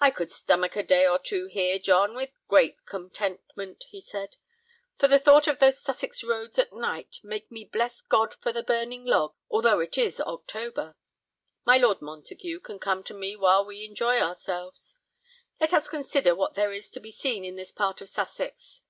"I 0.00 0.10
could 0.10 0.32
stomach 0.32 0.74
a 0.74 0.82
day 0.82 1.06
or 1.06 1.20
two 1.20 1.46
here, 1.46 1.78
John, 1.78 2.16
with 2.16 2.30
great 2.48 2.84
contentment," 2.84 3.84
he 3.90 4.00
said; 4.00 4.38
"for 4.98 5.06
the 5.06 5.20
thought 5.20 5.46
of 5.46 5.60
those 5.60 5.80
Sussex 5.80 6.24
roads 6.24 6.58
at 6.58 6.72
night 6.72 7.20
make 7.22 7.48
me 7.48 7.64
bless 7.64 8.00
God 8.00 8.34
for 8.40 8.52
the 8.52 8.64
burning 8.64 9.04
logs, 9.04 9.36
although 9.48 9.78
it 9.78 9.96
is 9.96 10.20
October. 10.20 10.96
My 11.64 11.76
Lord 11.78 12.02
Montague 12.02 12.58
can 12.58 12.80
come 12.80 13.04
to 13.04 13.14
me 13.14 13.36
while 13.36 13.64
we 13.64 13.84
enjoy 13.84 14.18
ourselves. 14.20 14.96
Let 15.60 15.72
us 15.72 15.88
consider 15.88 16.34
what 16.34 16.54
there 16.54 16.72
is 16.72 16.90
to 16.90 16.98
be 16.98 17.12
seen 17.12 17.44
in 17.44 17.54
this 17.54 17.70
part 17.70 18.00
of 18.00 18.08
Sussex. 18.08 18.82